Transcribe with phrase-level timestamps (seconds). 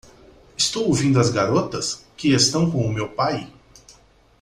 [0.57, 3.47] Estou ouvindo as garotas, que estão com o meu pai?